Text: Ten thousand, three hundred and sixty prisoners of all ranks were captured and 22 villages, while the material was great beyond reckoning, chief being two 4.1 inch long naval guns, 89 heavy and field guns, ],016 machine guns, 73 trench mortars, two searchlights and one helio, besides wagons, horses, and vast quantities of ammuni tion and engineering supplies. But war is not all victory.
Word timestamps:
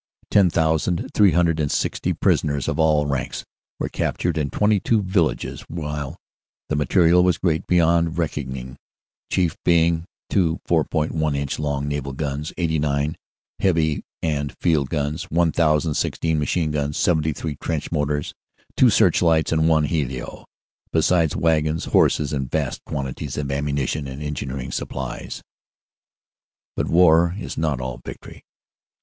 Ten 0.31 0.49
thousand, 0.49 1.11
three 1.13 1.29
hundred 1.33 1.59
and 1.59 1.71
sixty 1.71 2.11
prisoners 2.11 2.67
of 2.67 2.79
all 2.79 3.05
ranks 3.05 3.45
were 3.77 3.87
captured 3.87 4.35
and 4.35 4.51
22 4.51 5.03
villages, 5.03 5.61
while 5.69 6.17
the 6.69 6.75
material 6.75 7.23
was 7.23 7.37
great 7.37 7.67
beyond 7.67 8.17
reckoning, 8.17 8.77
chief 9.31 9.55
being 9.63 10.05
two 10.27 10.59
4.1 10.67 11.37
inch 11.37 11.59
long 11.59 11.87
naval 11.87 12.13
guns, 12.13 12.51
89 12.57 13.15
heavy 13.59 14.03
and 14.23 14.55
field 14.59 14.89
guns, 14.89 15.27
],016 15.31 16.35
machine 16.39 16.71
guns, 16.71 16.97
73 16.97 17.57
trench 17.57 17.91
mortars, 17.91 18.33
two 18.75 18.89
searchlights 18.89 19.51
and 19.51 19.69
one 19.69 19.83
helio, 19.83 20.45
besides 20.91 21.35
wagons, 21.35 21.85
horses, 21.85 22.33
and 22.33 22.49
vast 22.49 22.83
quantities 22.85 23.37
of 23.37 23.49
ammuni 23.51 23.87
tion 23.87 24.07
and 24.07 24.23
engineering 24.23 24.71
supplies. 24.71 25.43
But 26.75 26.87
war 26.89 27.35
is 27.39 27.55
not 27.55 27.79
all 27.79 28.01
victory. 28.03 28.41